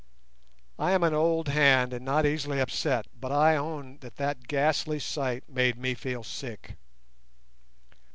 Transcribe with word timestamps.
_I 0.83 0.93
am 0.93 1.03
an 1.03 1.13
old 1.13 1.49
hand 1.49 1.93
and 1.93 2.03
not 2.03 2.25
easily 2.25 2.59
upset, 2.59 3.05
but 3.13 3.31
I 3.31 3.55
own 3.55 3.99
that 3.99 4.15
that 4.15 4.47
ghastly 4.47 4.97
sight 4.97 5.47
made 5.47 5.77
me 5.77 5.93
feel 5.93 6.23
sick. 6.23 6.75